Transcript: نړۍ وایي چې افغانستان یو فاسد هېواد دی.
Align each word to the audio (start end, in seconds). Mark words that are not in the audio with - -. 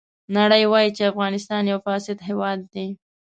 نړۍ 0.37 0.63
وایي 0.71 0.89
چې 0.97 1.09
افغانستان 1.11 1.63
یو 1.71 1.79
فاسد 1.85 2.17
هېواد 2.29 2.59
دی. 2.73 2.87